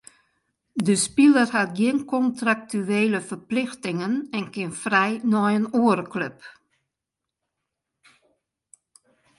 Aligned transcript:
De 0.85 0.93
spiler 1.05 1.49
hat 1.57 1.71
gjin 1.77 1.99
kontraktuele 2.13 3.19
ferplichtingen 3.31 4.13
en 4.37 4.45
kin 4.53 4.71
frij 4.81 5.13
nei 5.31 5.51
in 5.59 5.67
oare 5.81 6.05
klup. 6.13 6.39